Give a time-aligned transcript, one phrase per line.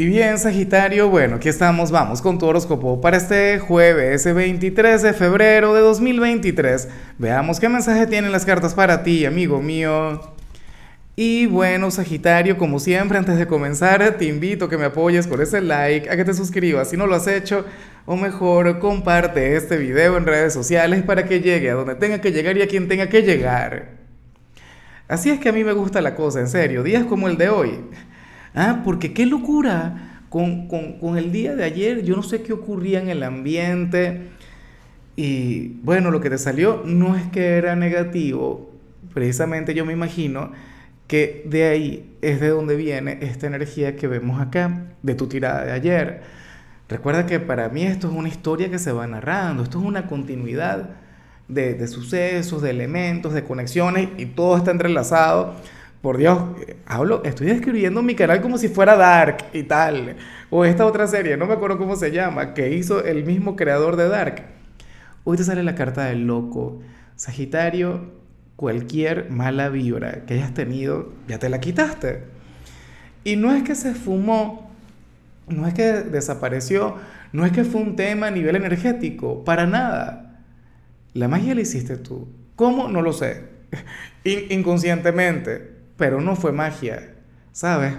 [0.00, 5.12] Y bien, Sagitario, bueno, aquí estamos, vamos con tu horóscopo para este jueves 23 de
[5.12, 6.88] febrero de 2023.
[7.18, 10.20] Veamos qué mensaje tienen las cartas para ti, amigo mío.
[11.16, 15.42] Y bueno, Sagitario, como siempre, antes de comenzar, te invito a que me apoyes con
[15.42, 17.64] ese like, a que te suscribas si no lo has hecho,
[18.06, 22.30] o mejor, comparte este video en redes sociales para que llegue a donde tenga que
[22.30, 23.96] llegar y a quien tenga que llegar.
[25.08, 27.48] Así es que a mí me gusta la cosa, en serio, días como el de
[27.48, 27.80] hoy
[28.54, 30.04] Ah, porque qué locura.
[30.28, 30.68] Con,
[31.16, 34.28] el día de ayer, yo no sé qué ocurría en el ambiente.
[35.16, 38.70] Y bueno, lo que te salió no es que era negativo.
[39.14, 40.52] Precisamente yo me imagino
[41.06, 45.64] que de ahí es de donde viene esta energía que vemos acá, de tu tirada
[45.64, 46.22] de ayer.
[46.88, 50.06] Recuerda que para mí esto es una historia que se va narrando, esto es una
[50.06, 50.90] continuidad
[51.48, 55.54] de, de sucesos, de elementos, de conexiones y todo está entrelazado
[56.00, 56.40] por Dios,
[56.86, 60.16] hablo, estoy describiendo mi canal como si fuera Dark y tal.
[60.48, 63.96] O esta otra serie, no me acuerdo cómo se llama, que hizo el mismo creador
[63.96, 64.44] de Dark.
[65.24, 66.80] Hoy te sale la carta del loco.
[67.16, 68.12] Sagitario,
[68.54, 72.22] cualquier mala vibra que hayas tenido, ya te la quitaste.
[73.24, 74.70] Y no es que se fumó,
[75.48, 76.94] no es que desapareció,
[77.32, 80.44] no es que fue un tema a nivel energético, para nada.
[81.12, 82.28] La magia la hiciste tú.
[82.54, 82.86] ¿Cómo?
[82.86, 83.48] No lo sé.
[84.24, 87.10] inconscientemente pero no fue magia,
[87.52, 87.94] ¿sabes?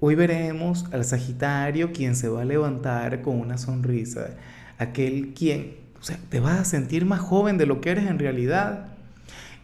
[0.00, 4.30] Hoy veremos al Sagitario quien se va a levantar con una sonrisa,
[4.78, 8.18] aquel quien, o sea, te vas a sentir más joven de lo que eres en
[8.18, 8.86] realidad.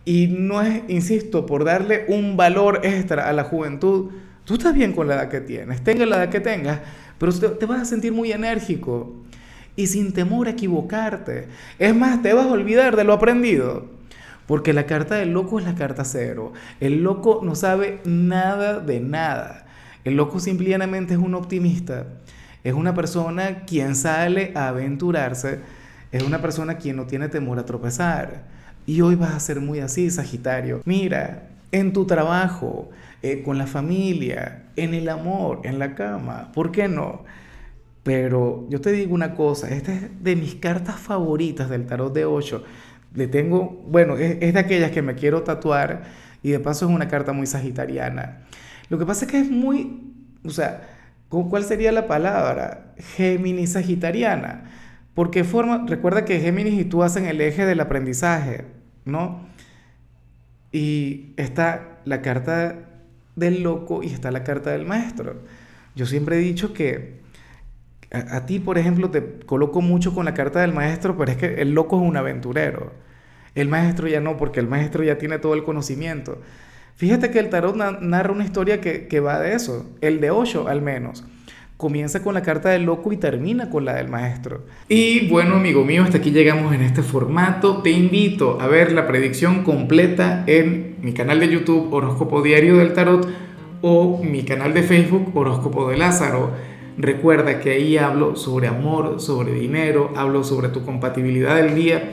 [0.05, 4.11] Y no es, insisto, por darle un valor extra a la juventud.
[4.45, 6.80] Tú estás bien con la edad que tienes, tenga la edad que tengas,
[7.19, 9.14] pero te vas a sentir muy enérgico
[9.77, 11.48] y sin temor a equivocarte.
[11.78, 13.97] Es más, te vas a olvidar de lo aprendido.
[14.48, 16.54] Porque la carta del loco es la carta cero.
[16.80, 19.66] El loco no sabe nada de nada.
[20.05, 22.06] El loco simplemente es un optimista.
[22.64, 25.60] Es una persona quien sale a aventurarse.
[26.12, 28.44] Es una persona quien no tiene temor a tropezar.
[28.86, 30.80] Y hoy vas a ser muy así, Sagitario.
[30.86, 32.89] Mira, en tu trabajo,
[33.20, 36.52] eh, con la familia, en el amor, en la cama.
[36.55, 37.23] ¿Por qué no?
[38.02, 42.24] Pero yo te digo una cosa, esta es de mis cartas favoritas del tarot de
[42.24, 42.64] 8
[43.18, 46.05] le tengo, bueno, es, de aquellas que me quiero tatuar
[46.42, 48.45] y de paso es una carta muy sagitariana.
[48.89, 50.14] Lo que pasa es que es muy,
[50.45, 50.89] o sea,
[51.29, 52.95] ¿cuál sería la palabra?
[53.17, 54.70] Géminis sagitariana.
[55.14, 58.67] Porque forma, recuerda que Géminis y tú hacen el eje del aprendizaje,
[59.05, 59.48] ¿no?
[60.70, 62.77] Y está la carta
[63.35, 65.42] del loco y está la carta del maestro.
[65.96, 67.18] Yo siempre he dicho que
[68.12, 71.61] a, ti, por ejemplo, te coloco mucho con la carta del maestro, pero es que
[71.61, 73.08] el loco es un aventurero.
[73.61, 76.39] El maestro ya no, porque el maestro ya tiene todo el conocimiento.
[76.95, 80.80] Fíjate que el tarot narra una historia que, va de eso, el de Osho al
[80.80, 81.24] menos.
[81.77, 84.64] Comienza con la carta del loco y termina con la del maestro.
[84.89, 87.83] Y bueno, amigo mío, hasta aquí llegamos en este formato.
[87.83, 92.92] Te invito a ver la predicción completa en mi canal de YouTube Horóscopo Diario del
[92.92, 93.29] Tarot
[93.83, 96.52] o mi canal de Facebook Horóscopo de Lázaro.
[96.97, 102.13] Recuerda que ahí hablo sobre amor, sobre dinero, hablo sobre tu compatibilidad del día.